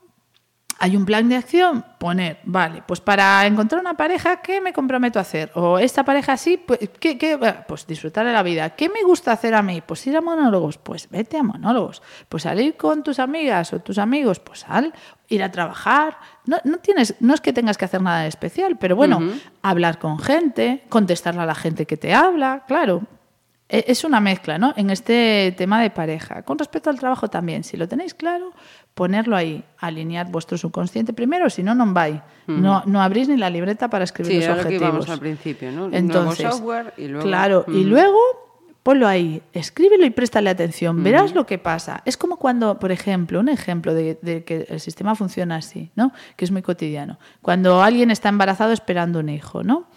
[0.80, 5.20] hay un plan de acción, poner, vale, pues para encontrar una pareja, ¿qué me comprometo
[5.20, 5.52] a hacer?
[5.56, 7.38] O esta pareja sí, pues, ¿qué, qué?
[7.68, 8.72] pues disfrutar de la vida.
[8.72, 9.82] ¿Qué me gusta hacer a mí?
[9.86, 12.02] Pues ir a monólogos, pues vete a monólogos.
[12.28, 14.94] Pues salir con tus amigas o tus amigos, pues sal,
[15.30, 16.18] ir a trabajar.
[16.46, 19.22] No, no tienes, no es que tengas que hacer nada especial, pero bueno,
[19.62, 23.04] hablar con gente, contestarle a la gente que te habla, claro.
[23.70, 24.74] E, es una mezcla, ¿no?
[24.76, 26.44] En este tema de pareja.
[26.44, 28.54] Con respecto al trabajo también, si lo tenéis claro,
[28.94, 32.22] ponerlo ahí, alinear vuestro subconsciente primero, si no, no vais.
[32.48, 34.94] no, no abrís ni la libreta para escribir sí, los objetivos.
[34.94, 35.86] Lo que al principio, ¿no?
[35.92, 37.28] Entonces, Nuevo software y luego...
[37.28, 38.20] Claro, y luego
[38.84, 42.02] ponlo ahí, escríbelo y préstale atención, verás lo que pasa.
[42.06, 46.12] Es como cuando, por ejemplo, un ejemplo de, de, que el sistema funciona así, ¿no?
[46.36, 47.18] Que es muy cotidiano.
[47.42, 49.88] Cuando alguien está embarazado esperando un hijo, ¿no?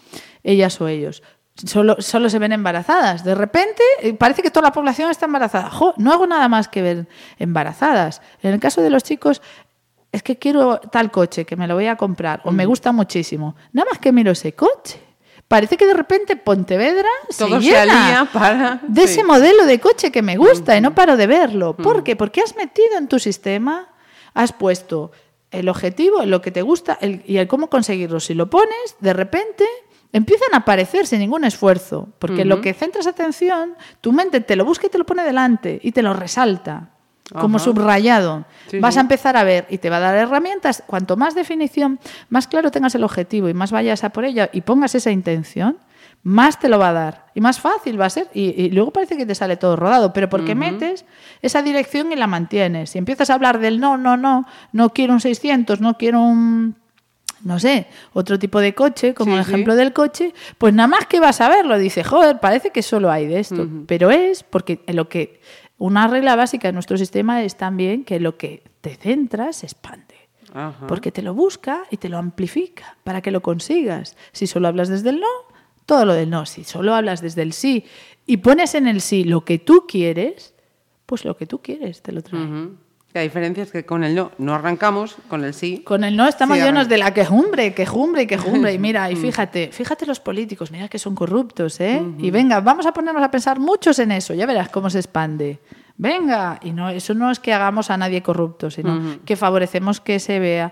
[0.41, 1.21] Ellas o ellos
[1.65, 3.23] solo, solo se ven embarazadas.
[3.23, 5.69] De repente eh, parece que toda la población está embarazada.
[5.69, 7.07] Jo, no hago nada más que ver
[7.39, 8.21] embarazadas.
[8.41, 9.41] En el caso de los chicos,
[10.11, 13.55] es que quiero tal coche, que me lo voy a comprar, o me gusta muchísimo.
[13.73, 15.01] Nada más que miro ese coche.
[15.47, 18.81] Parece que de repente Pontevedra Todo se llena se para...
[18.85, 21.75] de ese modelo de coche que me gusta y no paro de verlo.
[21.75, 22.17] ¿Por qué?
[22.17, 23.93] Porque has metido en tu sistema,
[24.33, 25.11] has puesto
[25.51, 28.19] el objetivo, lo que te gusta el, y el cómo conseguirlo.
[28.19, 29.65] Si lo pones, de repente
[30.13, 34.65] empiezan a aparecer sin ningún esfuerzo, porque lo que centras atención, tu mente te lo
[34.65, 36.89] busca y te lo pone delante y te lo resalta.
[37.33, 38.45] Como subrayado.
[38.67, 38.99] Sí, Vas sí.
[38.99, 40.81] a empezar a ver y te va a dar herramientas.
[40.87, 44.61] Cuanto más definición, más claro tengas el objetivo y más vayas a por ella y
[44.61, 45.77] pongas esa intención,
[46.23, 48.29] más te lo va a dar y más fácil va a ser.
[48.33, 51.03] Y, y luego parece que te sale todo rodado, pero porque metes
[51.41, 52.91] esa dirección y la mantienes.
[52.91, 56.75] Si empiezas a hablar del no, no, no, no quiero un 600, no quiero un
[57.43, 59.51] no sé, otro tipo de coche, como Sí, el sí.
[59.51, 63.11] ejemplo del coche, pues nada más que vas a verlo, dice, joder, parece que solo
[63.11, 63.67] hay de esto.
[63.87, 65.39] Pero es porque lo que
[65.77, 70.15] una regla básica de nuestro sistema es también que lo que te centras se expande.
[70.53, 70.87] Ajá.
[70.87, 74.15] Porque te lo busca y te lo amplifica para que lo consigas.
[74.31, 75.27] Si solo hablas desde el no,
[75.85, 76.45] todo lo del no.
[76.45, 77.85] Si solo hablas desde el sí
[78.25, 80.53] y pones en el sí lo que tú quieres,
[81.05, 82.41] pues lo que tú quieres te lo trae.
[83.17, 85.81] La diferencia es que con el no no arrancamos, con el sí.
[85.83, 88.73] Con el no estamos Sí, llenos de la quejumbre, quejumbre y quejumbre.
[88.73, 92.01] Y mira, y fíjate, fíjate los políticos, mira que son corruptos, ¿eh?
[92.19, 95.59] Y venga, vamos a ponernos a pensar muchos en eso, ya verás cómo se expande.
[95.99, 100.19] Venga, y no, eso no es que hagamos a nadie corrupto, sino que favorecemos que
[100.19, 100.71] se vea,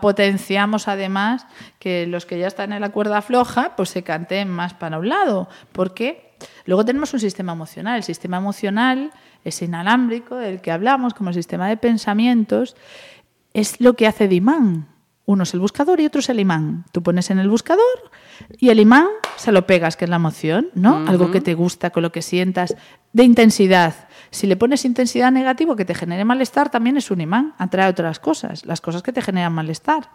[0.00, 1.46] potenciamos además
[1.78, 5.08] que los que ya están en la cuerda floja, pues se canten más para un
[5.08, 5.48] lado.
[5.70, 7.98] Porque luego tenemos un sistema emocional.
[7.98, 9.12] El sistema emocional,
[9.44, 12.76] ese inalámbrico del que hablamos, como sistema de pensamientos,
[13.52, 14.88] es lo que hace de imán.
[15.26, 16.84] Uno es el buscador y otro es el imán.
[16.92, 17.84] Tú pones en el buscador
[18.58, 21.06] y el imán se lo pegas, que es la emoción, ¿no?
[21.08, 22.76] Algo que te gusta, con lo que sientas,
[23.12, 23.94] de intensidad.
[24.30, 28.18] Si le pones intensidad negativa que te genere malestar, también es un imán, atrae otras
[28.18, 30.10] cosas, las cosas que te generan malestar.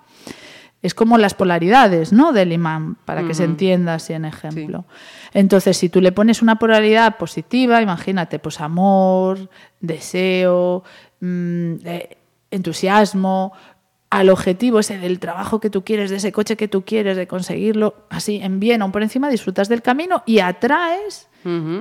[0.82, 2.32] Es como las polaridades, ¿no?
[2.32, 4.86] Del imán, para que se entienda así en ejemplo.
[5.34, 9.50] Entonces, si tú le pones una polaridad positiva, imagínate, pues amor,
[9.82, 10.84] deseo,
[11.20, 12.18] mm, eh,
[12.50, 13.52] entusiasmo,
[14.12, 17.28] al objetivo ese del trabajo que tú quieres, de ese coche que tú quieres, de
[17.28, 21.28] conseguirlo, así en bien o por encima, disfrutas del camino y atraes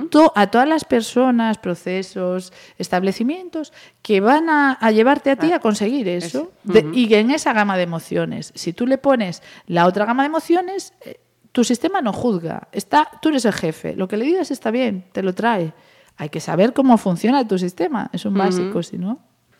[0.09, 5.59] to- a todas las personas, procesos, establecimientos que van a, a llevarte a ti a
[5.59, 6.51] conseguir eso.
[6.63, 10.27] De- y en esa gama de emociones, si tú le pones la otra gama de
[10.27, 11.19] emociones, eh,
[11.51, 12.67] tu sistema no juzga.
[12.71, 13.95] Está, tú eres el jefe.
[13.95, 15.73] Lo que le digas está bien, te lo trae.
[16.17, 18.09] Hay que saber cómo funciona tu sistema.
[18.13, 19.19] Es un básico, si no.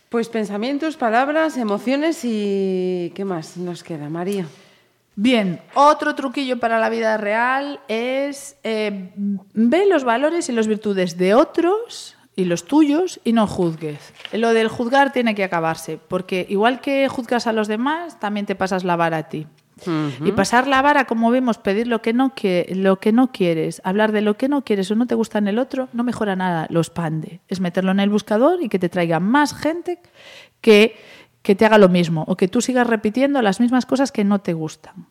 [0.09, 4.47] Pues pensamientos, palabras, emociones y ¿qué más nos queda, María?
[5.15, 9.11] Bien, otro truquillo para la vida real es eh,
[9.53, 13.99] ve los valores y las virtudes de otros y los tuyos y no juzgues.
[14.31, 18.55] Lo del juzgar tiene que acabarse, porque igual que juzgas a los demás, también te
[18.55, 19.45] pasas la vara a ti.
[20.23, 23.81] Y pasar la vara, como vemos, pedir lo que, no que, lo que no quieres,
[23.83, 26.35] hablar de lo que no quieres o no te gusta en el otro, no mejora
[26.35, 27.41] nada, lo expande.
[27.47, 29.99] Es meterlo en el buscador y que te traiga más gente
[30.61, 30.95] que,
[31.41, 34.39] que te haga lo mismo o que tú sigas repitiendo las mismas cosas que no
[34.39, 35.07] te gustan.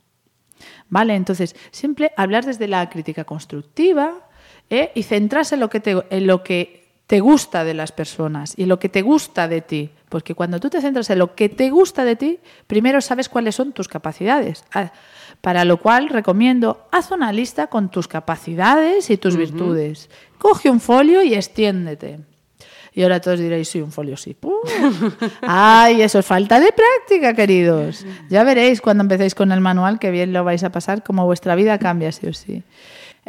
[0.89, 1.15] ¿Vale?
[1.15, 4.29] Entonces, siempre hablar desde la crítica constructiva
[4.71, 4.91] ¿eh?
[4.95, 6.78] y centrarse en lo, que te, en lo que
[7.09, 9.91] te gusta de las personas y lo que te gusta de ti.
[10.11, 13.55] Porque cuando tú te centras en lo que te gusta de ti, primero sabes cuáles
[13.55, 14.63] son tus capacidades.
[14.75, 14.93] Ah,
[15.41, 20.11] Para lo cual recomiendo, haz una lista con tus capacidades y tus virtudes.
[20.37, 22.21] Coge un folio y extiéndete.
[22.93, 24.35] Y ahora todos diréis, sí, un folio sí.
[24.35, 24.53] ¡Pum!
[25.41, 28.05] ¡Ay, eso es falta de práctica, queridos!
[28.29, 31.55] Ya veréis cuando empecéis con el manual que bien lo vais a pasar, como vuestra
[31.55, 32.65] vida cambia sí o sí.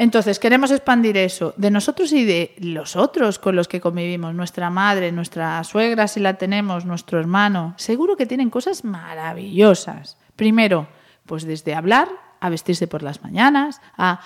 [0.01, 4.69] Entonces, queremos expandir eso de nosotros y de los otros con los que convivimos, nuestra
[4.69, 7.73] madre, nuestra suegra si la tenemos, nuestro hermano.
[7.75, 10.17] Seguro que tienen cosas maravillosas.
[10.37, 10.87] Primero,
[11.25, 12.07] pues desde hablar
[12.39, 14.21] a vestirse por las mañanas, a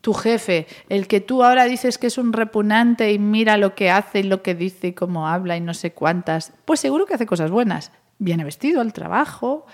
[0.00, 3.90] tu jefe, el que tú ahora dices que es un repugnante y mira lo que
[3.90, 7.12] hace y lo que dice y cómo habla y no sé cuántas, pues seguro que
[7.12, 7.92] hace cosas buenas.
[8.18, 9.66] Viene vestido al trabajo,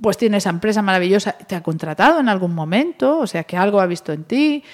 [0.00, 3.80] pues tiene esa empresa maravillosa, te ha contratado en algún momento, o sea que algo
[3.80, 4.64] ha visto en ti.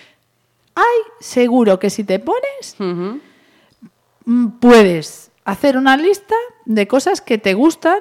[0.74, 2.76] Hay seguro que si te pones,
[4.24, 6.34] mm, puedes hacer una lista
[6.66, 7.98] de cosas que te gustan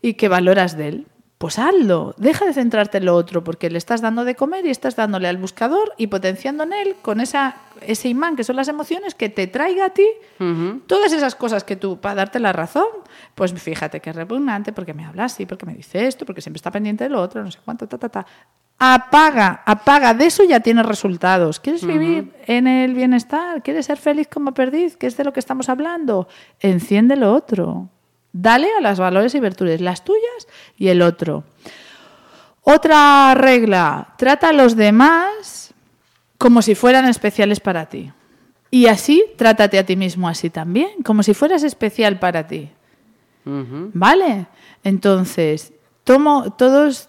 [0.00, 1.06] y que valoras de él
[1.44, 4.70] pues hazlo, deja de centrarte en lo otro, porque le estás dando de comer y
[4.70, 8.68] estás dándole al buscador y potenciando en él con esa, ese imán que son las
[8.68, 10.06] emociones que te traiga a ti
[10.86, 12.86] todas esas cosas que tú, para darte la razón,
[13.34, 16.56] pues fíjate que es repugnante porque me habla así, porque me dice esto, porque siempre
[16.56, 18.26] está pendiente de lo otro, no sé cuánto, ta, ta, ta.
[18.78, 21.60] Apaga, apaga, de eso ya tienes resultados.
[21.60, 23.62] ¿Quieres vivir en el bienestar?
[23.62, 24.96] ¿Quieres ser feliz como perdiz?
[24.96, 26.26] ¿Qué es de lo que estamos hablando?
[26.58, 27.90] Enciende lo otro.
[28.36, 31.44] Dale a las valores y virtudes, las tuyas y el otro.
[32.62, 35.72] Otra regla, trata a los demás
[36.36, 38.10] como si fueran especiales para ti.
[38.72, 42.70] Y así, trátate a ti mismo así también, como si fueras especial para ti.
[43.44, 44.46] ¿Vale?
[44.82, 45.72] Entonces,
[46.04, 47.08] todos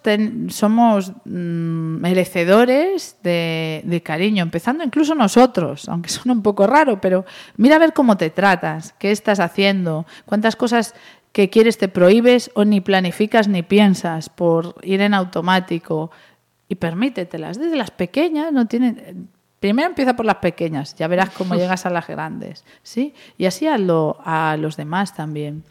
[0.50, 7.26] somos mm, merecedores de, cariño, empezando incluso nosotros, aunque suena un poco raro, pero
[7.58, 10.96] mira a ver cómo te tratas, qué estás haciendo, cuántas cosas
[11.34, 16.10] que quieres te prohíbes o ni planificas ni piensas por ir en automático
[16.70, 17.60] y permítetelas.
[17.60, 19.28] Desde las pequeñas no tienen...
[19.60, 23.14] Primero empieza por las pequeñas, ya verás cómo llegas a las grandes, ¿sí?
[23.38, 25.64] Y así hazlo a los demás también.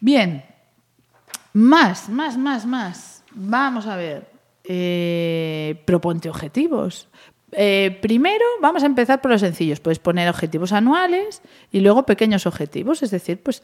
[0.00, 0.44] Bien,
[1.52, 3.24] más, más, más, más.
[3.32, 4.30] Vamos a ver.
[4.64, 7.08] Eh, proponte objetivos.
[7.52, 9.80] Eh, primero vamos a empezar por los sencillos.
[9.80, 13.02] Puedes poner objetivos anuales y luego pequeños objetivos.
[13.02, 13.62] Es decir, pues,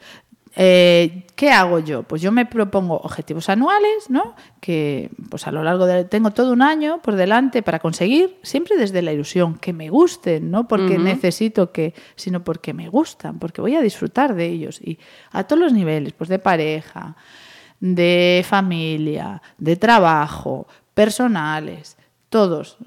[0.55, 2.03] eh, ¿qué hago yo?
[2.03, 4.35] Pues yo me propongo objetivos anuales, ¿no?
[4.59, 8.75] Que pues a lo largo de tengo todo un año por delante para conseguir, siempre
[8.75, 13.61] desde la ilusión, que me gusten, no porque necesito que, sino porque me gustan, porque
[13.61, 14.97] voy a disfrutar de ellos y
[15.31, 17.15] a todos los niveles, pues de pareja,
[17.79, 21.97] de familia, de trabajo, personales,
[22.29, 22.77] todos,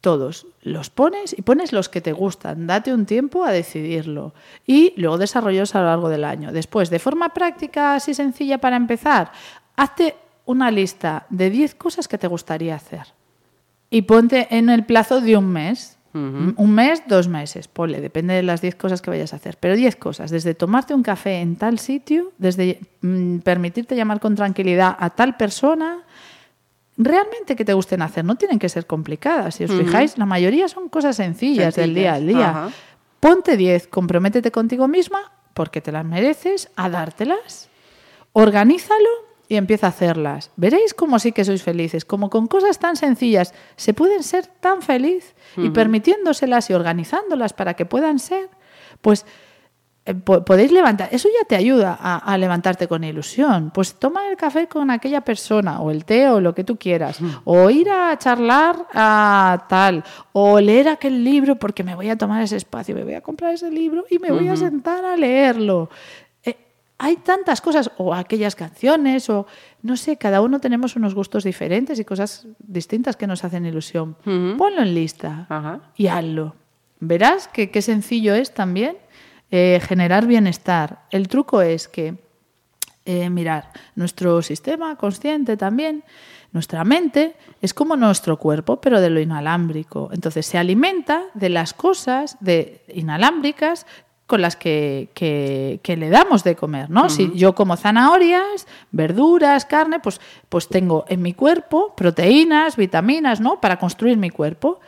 [0.00, 2.66] todos los pones y pones los que te gustan.
[2.66, 4.32] Date un tiempo a decidirlo
[4.66, 6.52] y luego desarrollos a lo largo del año.
[6.52, 9.32] Después, de forma práctica, así sencilla para empezar,
[9.76, 13.06] hazte una lista de 10 cosas que te gustaría hacer
[13.90, 15.97] y ponte en el plazo de un mes.
[16.56, 19.56] Un mes, dos meses, ponle, depende de las 10 cosas que vayas a hacer.
[19.58, 24.34] Pero 10 cosas, desde tomarte un café en tal sitio, desde mm, permitirte llamar con
[24.34, 26.04] tranquilidad a tal persona,
[26.96, 28.24] realmente que te gusten hacer.
[28.24, 29.54] No tienen que ser complicadas.
[29.54, 32.68] Si os fijáis, la mayoría son cosas sencillas, del día al día.
[33.20, 37.68] Ponte 10, comprométete contigo misma, porque te las mereces, a dártelas.
[38.32, 40.50] Organízalo y empieza a hacerlas.
[40.56, 44.82] Veréis cómo sí que sois felices, como con cosas tan sencillas se pueden ser tan
[44.82, 48.50] feliz y permitiéndoselas y organizándolas para que puedan ser,
[49.00, 49.24] pues
[50.04, 53.70] eh, podéis levantar, eso ya te ayuda a, levantarte con ilusión.
[53.74, 57.18] Pues toma el café con aquella persona, o el té, o lo que tú quieras,
[57.44, 62.42] o ir a charlar a tal, o leer aquel libro porque me voy a tomar
[62.42, 65.90] ese espacio, me voy a comprar ese libro y me voy a sentar a leerlo
[66.98, 69.46] hay tantas cosas, o aquellas canciones, o
[69.82, 74.16] no sé, cada uno tenemos unos gustos diferentes y cosas distintas que nos hacen ilusión.
[74.56, 76.56] Ponlo en lista y hazlo.
[76.98, 78.96] Verás que qué sencillo es también
[79.52, 81.04] eh, generar bienestar.
[81.10, 82.16] El truco es que,
[83.04, 86.02] eh, mirar, nuestro sistema consciente también,
[86.52, 90.10] nuestra mente, es como nuestro cuerpo, pero de lo inalámbrico.
[90.12, 93.86] Entonces se alimenta de las cosas de inalámbricas
[94.28, 97.08] con las que, que, le damos de comer, ¿no?
[97.08, 103.58] Si yo como zanahorias, verduras, carne, pues, pues tengo en mi cuerpo proteínas, vitaminas, ¿no?
[103.58, 104.80] Para construir mi cuerpo.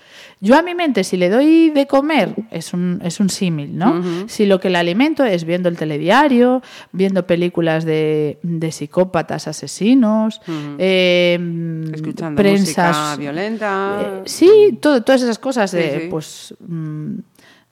[0.43, 4.03] Yo a mi mente, si le doy de comer, es un, es un símil, ¿no?
[4.27, 10.43] Si lo que le alimento es viendo el telediario, viendo películas de, de psicópatas asesinos,
[10.77, 11.39] eh,
[11.95, 14.01] escuchando música violenta.
[14.03, 16.55] Eh, sí, todo, todas esas cosas, de, pues...
[16.61, 17.21] Mm,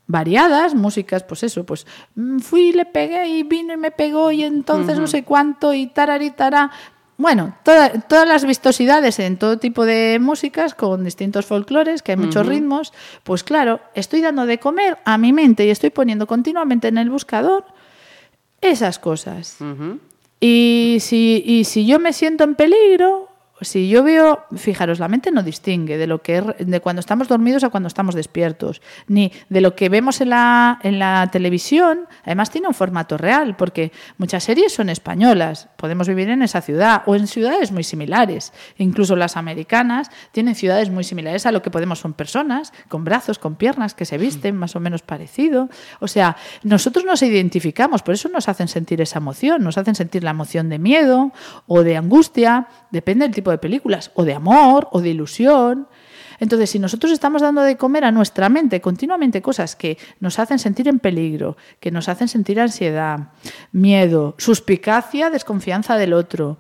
[0.09, 4.43] variadas, músicas, pues eso, pues mm, fui, le pegué y vino y me pegó y
[4.43, 6.73] entonces no sé cuánto y tararitara.
[7.19, 12.47] Bueno, todas las vistosidades en todo tipo de músicas con distintos folclores, que hay muchos
[12.47, 12.93] ritmos,
[13.25, 17.11] pues claro, estoy dando de comer a mi mente y estoy poniendo continuamente en el
[17.11, 17.65] buscador
[18.61, 19.57] esas cosas.
[20.41, 23.28] y, si, y si yo me siento en peligro,
[23.61, 27.65] si yo veo, fijaros, la mente no distingue de lo que de cuando estamos dormidos
[27.65, 32.07] a cuando estamos despiertos, ni de lo que vemos en la, en la televisión.
[32.25, 37.03] Además tiene un formato real, porque muchas series son españolas, podemos vivir en esa ciudad
[37.07, 38.53] o en ciudades muy similares.
[38.77, 43.39] Incluso las americanas tienen ciudades muy similares a lo que podemos son personas con brazos,
[43.39, 45.69] con piernas que se visten más o menos parecido.
[46.01, 50.23] O sea, nosotros nos identificamos, por eso nos hacen sentir esa emoción, nos hacen sentir
[50.23, 51.33] la emoción de miedo
[51.67, 55.89] o de angustia, depende del tipo de películas, o de amor, o de ilusión.
[56.41, 60.59] Entonces, si nosotros estamos dando de comer a nuestra mente continuamente cosas que nos hacen
[60.59, 63.33] sentir en peligro, que nos hacen sentir ansiedad,
[63.73, 66.59] miedo, suspicacia, desconfianza del otro,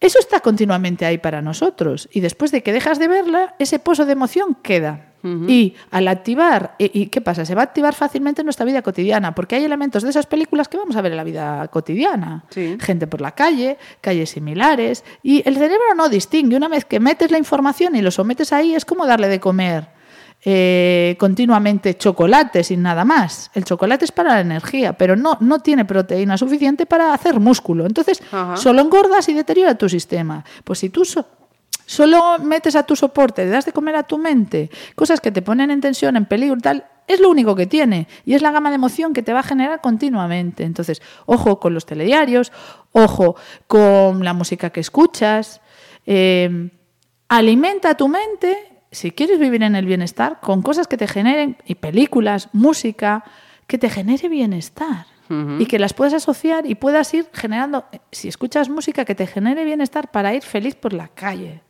[0.00, 2.08] eso está continuamente ahí para nosotros.
[2.12, 5.04] Y después de que dejas de verla, ese pozo de emoción queda.
[5.24, 7.44] Y al activar, y, qué pasa?
[7.44, 10.68] Se va a activar fácilmente en nuestra vida cotidiana, porque hay elementos de esas películas
[10.68, 12.44] que vamos a ver en la vida cotidiana.
[12.80, 16.56] Gente por la calle, calles similares, y el cerebro no distingue.
[16.56, 19.97] Una vez que metes la información y lo sometes ahí, es como darle de comer.
[20.44, 23.50] Eh, continuamente chocolate sin nada más.
[23.54, 27.86] El chocolate es para la energía, pero no, no tiene proteína suficiente para hacer músculo.
[27.86, 28.22] Entonces,
[28.54, 30.44] solo engordas y deteriora tu sistema.
[30.64, 31.04] Pues si tú
[31.88, 35.40] Solo metes a tu soporte, le das de comer a tu mente cosas que te
[35.40, 38.68] ponen en tensión, en peligro, tal, es lo único que tiene y es la gama
[38.68, 40.64] de emoción que te va a generar continuamente.
[40.64, 42.52] Entonces, ojo con los telediarios,
[42.92, 45.62] ojo con la música que escuchas,
[46.04, 46.70] eh,
[47.28, 51.74] alimenta tu mente, si quieres vivir en el bienestar, con cosas que te generen, y
[51.74, 53.24] películas, música,
[53.66, 55.06] que te genere bienestar.
[55.58, 59.62] Y que las puedas asociar y puedas ir generando, si escuchas música que te genere
[59.62, 61.60] bienestar para ir feliz por la calle.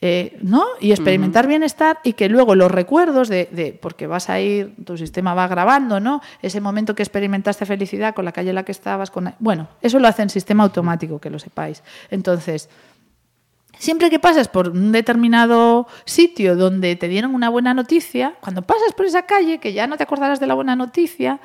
[0.00, 0.64] Eh, ¿no?
[0.80, 5.34] Y experimentar bienestar y que luego los recuerdos de, porque vas a ir, tu sistema
[5.34, 6.22] va grabando, ¿no?
[6.40, 9.98] Ese momento que experimentaste felicidad con la calle en la que estabas, con bueno, eso
[9.98, 11.82] lo hace en sistema automático, que lo sepáis.
[12.10, 12.70] Entonces,
[13.78, 18.92] siempre que pasas por un determinado sitio donde te dieron una buena noticia, cuando pasas
[18.94, 21.40] por esa calle, que ya no te acordarás de la buena noticia,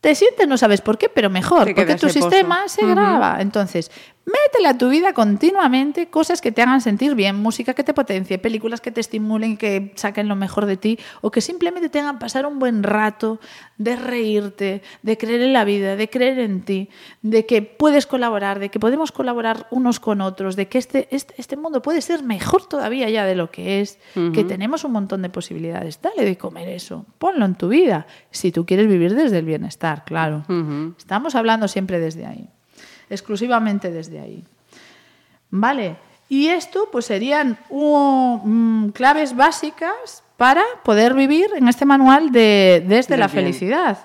[0.00, 3.40] te sientes, no sabes por qué, pero mejor, porque tu sistema se graba.
[3.40, 3.90] Entonces,
[4.24, 8.38] Métele a tu vida continuamente cosas que te hagan sentir bien, música que te potencie,
[8.38, 12.20] películas que te estimulen, que saquen lo mejor de ti o que simplemente te hagan
[12.20, 13.40] pasar un buen rato
[13.78, 16.88] de reírte, de creer en la vida, de creer en ti,
[17.22, 21.34] de que puedes colaborar, de que podemos colaborar unos con otros, de que este, este,
[21.38, 23.98] este mundo puede ser mejor todavía ya de lo que es,
[24.32, 26.00] que tenemos un montón de posibilidades.
[26.00, 30.04] Dale de comer eso, ponlo en tu vida, si tú quieres vivir desde el bienestar,
[30.04, 30.44] claro.
[30.96, 32.48] Estamos hablando siempre desde ahí
[33.12, 34.44] exclusivamente desde ahí.
[35.50, 35.96] ¿Vale?
[36.28, 43.16] Y esto pues serían mm, claves básicas para poder vivir en este manual de Desde
[43.16, 43.98] la Felicidad.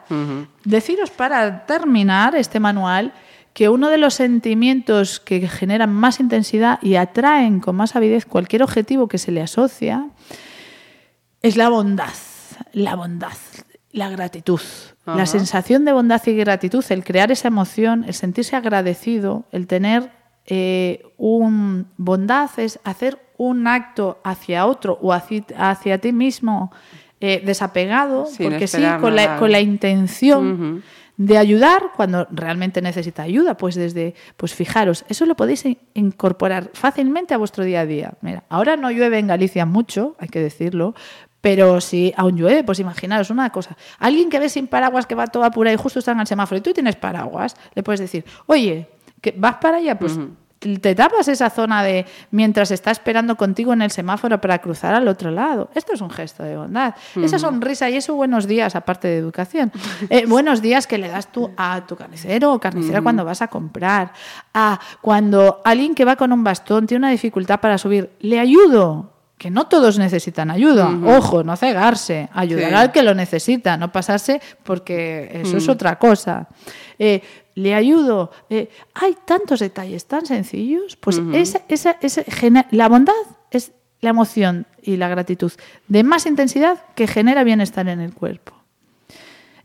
[0.63, 3.13] Deciros para terminar este manual
[3.53, 8.61] que uno de los sentimientos que generan más intensidad y atraen con más avidez cualquier
[8.61, 10.09] objetivo que se le asocia
[11.41, 12.13] es la bondad.
[12.73, 13.37] La bondad
[13.97, 14.61] la gratitud.
[15.15, 20.11] La sensación de bondad y gratitud, el crear esa emoción, el sentirse agradecido, el tener
[20.45, 26.71] eh, un bondad es hacer un acto hacia otro o hacia, ti mismo
[27.21, 30.83] eh, desapegado, porque sí, con la, con la, intención
[31.17, 33.57] de ayudar cuando realmente necesita ayuda.
[33.57, 38.13] Pues desde, pues fijaros, eso lo podéis incorporar fácilmente a vuestro día a día.
[38.21, 40.95] Mira, ahora no llueve en Galicia mucho, hay que decirlo,
[41.41, 43.78] pero si aún llueve, pues imaginaros una cosa.
[44.00, 46.60] Alguien que ve sin paraguas que va todo apurado y justo está en el semáforo
[46.60, 48.89] y tú tienes paraguas, le puedes decir, oye,
[49.21, 50.17] que vas para allá, pues
[50.60, 55.08] te tapas esa zona de mientras está esperando contigo en el semáforo para cruzar al
[55.08, 55.69] otro lado.
[55.76, 56.95] Esto es un gesto de bondad.
[57.21, 59.71] Esa sonrisa y eso buenos días, aparte de educación.
[60.10, 63.47] Eh, buenos días que le das tú a tu carnicero o carnicera cuando vas a
[63.47, 64.13] comprar.
[64.54, 69.16] A cuando alguien que va con un bastón tiene una dificultad para subir, le ayudo
[69.38, 70.89] que no todos necesitan ayuda.
[71.06, 76.47] Ojo, no cegarse, ayudar al que lo necesita, no pasarse porque eso es otra cosa.
[76.97, 77.21] Eh,
[77.54, 78.32] le ayudo.
[78.50, 80.95] Eh, hay tantos detalles tan sencillos.
[80.95, 82.26] Pues esa, esa,
[82.71, 83.13] la bondad
[83.52, 85.52] es la emoción y la gratitud
[85.88, 88.54] de más intensidad que genera bienestar en el cuerpo.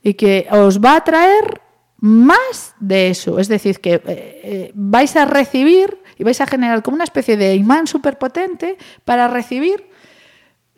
[0.02, 1.62] Y que os va a traer
[1.98, 3.38] más de eso.
[3.38, 7.56] Es decir, que eh, vais a recibir y vais a generar como una especie de
[7.56, 9.90] imán superpotente para recibir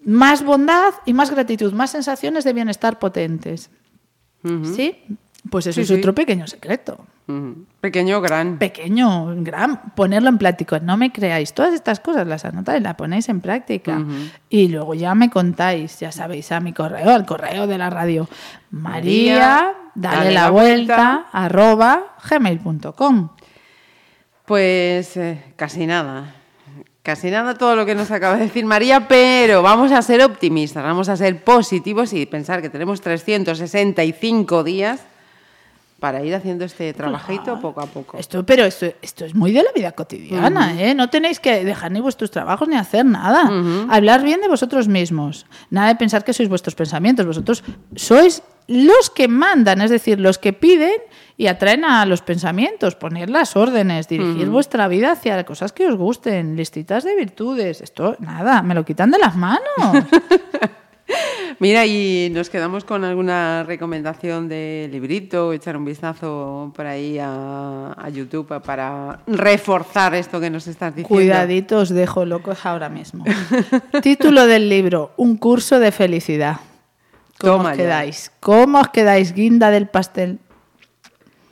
[0.02, 3.70] más bondad y más gratitud, más sensaciones de bienestar potentes.
[4.74, 4.96] ¿Sí?
[5.50, 7.04] Pues eso es otro pequeño secreto.
[7.82, 8.56] Pequeño, gran.
[8.56, 9.92] Pequeño, gran.
[9.94, 10.80] Ponerlo en práctica.
[10.80, 11.52] No me creáis.
[11.52, 14.02] Todas estas cosas las anotáis, las ponéis en práctica.
[14.48, 18.26] Y luego ya me contáis, ya sabéis, a mi correo, al correo de la radio.
[18.70, 23.28] María, dale, la, vuelta, arroba gmail.com.
[24.46, 26.34] Pues eh, casi nada.
[27.02, 30.82] Casi nada todo lo que nos acaba de decir María, pero vamos a ser optimistas,
[30.82, 35.00] vamos a ser positivos y pensar que tenemos 365 días
[36.00, 38.18] para ir haciendo este trabajito poco a poco.
[38.18, 40.94] Esto, pero esto, esto es muy de la vida cotidiana, ¿eh?
[40.94, 43.50] No tenéis que dejar ni vuestros trabajos ni hacer nada.
[43.88, 45.46] Hablar bien de vosotros mismos.
[45.70, 47.24] Nada de pensar que sois vuestros pensamientos.
[47.24, 47.64] Vosotros
[47.96, 50.96] sois los que mandan, es decir, los que piden
[51.36, 55.96] y atraen a los pensamientos, poner las órdenes, dirigir vuestra vida hacia cosas que os
[55.96, 57.80] gusten, listitas de virtudes.
[57.80, 59.60] Esto, nada, me lo quitan de las manos.
[61.58, 67.94] Mira, y nos quedamos con alguna recomendación de librito, echar un vistazo por ahí a,
[68.12, 71.08] YouTube para reforzar esto que nos estás diciendo.
[71.08, 73.24] Cuidadito, os dejo locos ahora mismo.
[74.02, 76.56] Título del libro, Un curso de felicidad.
[77.38, 78.32] ¿Cómo os quedáis?
[78.40, 80.38] ¿Cómo os quedáis, guinda del pastel?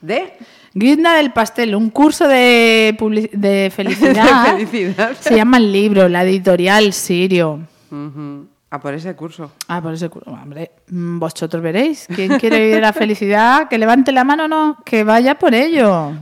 [0.00, 0.34] ¿De?
[0.74, 2.96] Guinda del pastel, un curso de,
[3.32, 4.56] de felicidad.
[4.56, 5.16] de felicidad.
[5.20, 7.60] Se llama el libro, la editorial Sirio.
[8.70, 9.52] A por ese curso.
[9.68, 10.30] Ah, por ese curso.
[10.30, 12.06] Hombre, mm, vosotros veréis.
[12.14, 13.68] ¿Quién quiere vivir la felicidad?
[13.68, 16.12] Que levante la mano no, que vaya por ello.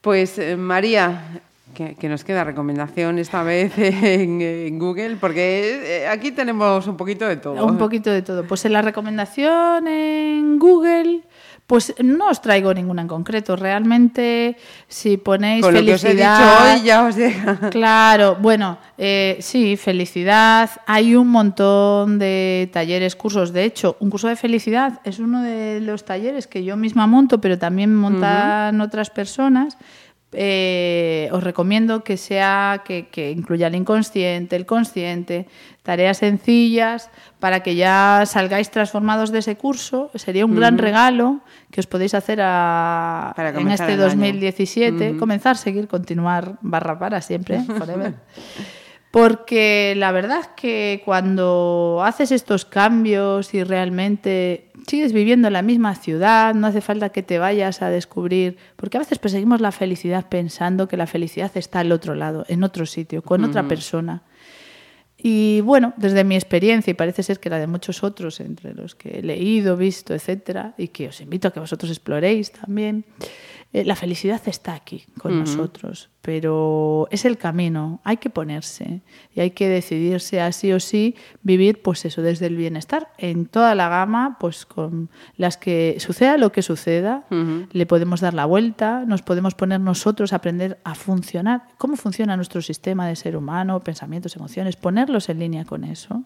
[0.00, 1.40] Pues eh, María,
[1.76, 7.36] que, nos queda recomendación esta vez en, Google, porque eh, aquí tenemos un poquito de
[7.36, 7.64] todo.
[7.64, 8.44] Un poquito de todo.
[8.44, 11.22] Pues en la recomendación en Google
[11.66, 13.56] pues no os traigo ninguna en concreto.
[13.56, 14.56] Realmente,
[14.86, 16.38] si ponéis Con felicidad.
[16.38, 17.70] Lo que os he dicho hoy ya os llega.
[17.70, 20.70] Claro, bueno, eh, sí, felicidad.
[20.86, 23.52] Hay un montón de talleres, cursos.
[23.52, 27.40] De hecho, un curso de felicidad es uno de los talleres que yo misma monto,
[27.40, 29.76] pero también montan otras personas.
[30.38, 35.48] Eh, os recomiendo que sea que, que, incluya el inconsciente, el consciente,
[35.82, 37.08] tareas sencillas
[37.40, 40.10] para que ya salgáis transformados de ese curso.
[40.14, 45.16] Sería un gran regalo que os podéis hacer a, en este 2017.
[45.16, 48.12] Comenzar, seguir, continuar, barra para siempre, forever.
[49.16, 55.62] Porque la verdad es que cuando haces estos cambios y realmente sigues viviendo en la
[55.62, 59.72] misma ciudad, no hace falta que te vayas a descubrir, porque a veces perseguimos la
[59.72, 64.22] felicidad pensando que la felicidad está al otro lado, en otro sitio, con otra persona.
[65.16, 68.94] Y bueno, desde mi experiencia, y parece ser que la de muchos otros, entre los
[68.94, 73.06] que he leído, visto, etcétera, y que os invito a que vosotros exploréis también,
[73.76, 79.02] eh, la felicidad está aquí con nosotros, pero es el camino, hay que ponerse
[79.34, 83.74] y hay que decidirse así o sí vivir pues eso desde el bienestar en toda
[83.74, 87.26] la gama, pues con las que suceda lo que suceda,
[87.70, 92.34] le podemos dar la vuelta, nos podemos poner nosotros a aprender a funcionar, cómo funciona
[92.34, 96.22] nuestro sistema de ser humano, pensamientos, emociones, ponerlos en línea con eso,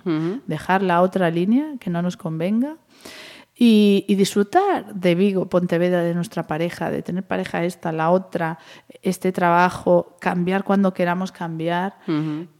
[0.47, 2.77] dejar la otra línea que no nos convenga
[3.63, 8.59] y, disfrutar de Vigo, Pontevedra, de nuestra pareja, de tener pareja esta, la otra,
[9.03, 11.99] este trabajo, cambiar cuando queramos cambiar,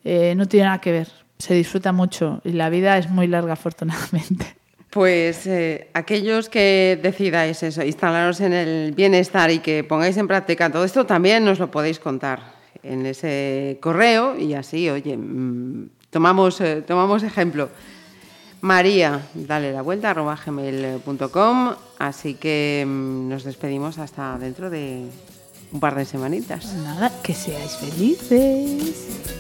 [0.05, 1.09] eh, no tiene nada que ver.
[1.39, 4.45] Se disfruta mucho y la vida es muy larga, afortunadamente.
[4.91, 10.71] Pues eh, aquellos que decidáis eso, instalaros en el bienestar y que pongáis en práctica
[10.71, 12.41] todo esto, también nos lo podéis contar
[12.83, 17.71] en ese correo y así, oye, mm, tomamos, eh, tomamos ejemplo.
[18.61, 21.75] María, dale la vuelta, arroba gmail.com.
[21.99, 25.07] Así que mm, nos despedimos hasta dentro de
[25.73, 26.75] un par de semanitas.
[26.75, 29.31] Nada, que seáis felices.